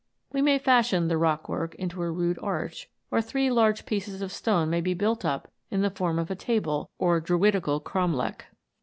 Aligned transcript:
We 0.33 0.41
may 0.41 0.57
fashion 0.57 1.09
the 1.09 1.17
rock 1.19 1.47
work 1.47 1.75
into 1.75 2.01
a 2.01 2.09
rude 2.09 2.39
arch, 2.41 2.89
or 3.11 3.21
three 3.21 3.51
large 3.51 3.85
pieces 3.85 4.23
of 4.23 4.31
stone 4.31 4.67
may 4.67 4.81
be 4.81 4.95
built 4.95 5.23
up 5.23 5.47
in 5.69 5.81
the 5.83 5.91
form 5.91 6.17
of 6.17 6.31
a 6.31 6.35
table 6.35 6.89
or 6.97 7.21
druidical 7.21 7.79
cromlech. 7.79 8.45